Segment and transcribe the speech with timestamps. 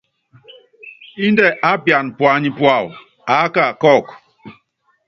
[1.25, 2.87] Índɛ aápiana puányi púawɔ,
[3.31, 4.13] aáka kɔ́ɔku.